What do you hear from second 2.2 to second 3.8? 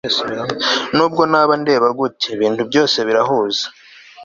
ibintu byose birahuza